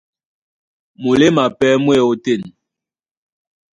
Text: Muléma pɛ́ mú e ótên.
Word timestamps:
Muléma 1.01 1.43
pɛ́ 1.59 1.71
mú 1.83 1.89
e 1.99 2.01
ótên. 2.11 2.41